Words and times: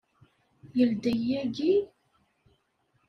Yeldey 0.77 1.19
yagi? 1.29 1.73